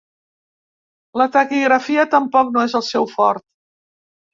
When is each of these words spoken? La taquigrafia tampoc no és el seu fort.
La 1.23 1.29
taquigrafia 1.37 2.09
tampoc 2.17 2.53
no 2.59 2.67
és 2.71 2.79
el 2.83 2.89
seu 2.93 3.11
fort. 3.17 3.51